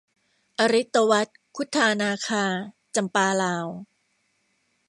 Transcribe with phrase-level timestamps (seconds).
[0.59, 2.43] อริตวรรธน์ ครุฑานาคา-
[2.95, 3.65] จำปาลาว